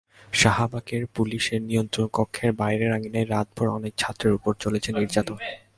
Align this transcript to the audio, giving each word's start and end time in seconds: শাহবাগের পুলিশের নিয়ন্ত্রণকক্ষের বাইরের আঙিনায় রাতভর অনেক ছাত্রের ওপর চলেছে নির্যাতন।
শাহবাগের 0.33 1.03
পুলিশের 1.15 1.61
নিয়ন্ত্রণকক্ষের 1.61 2.51
বাইরের 2.53 2.91
আঙিনায় 2.91 3.29
রাতভর 3.29 3.67
অনেক 3.69 3.93
ছাত্রের 3.97 4.33
ওপর 4.33 4.53
চলেছে 4.55 4.89
নির্যাতন। 4.91 5.37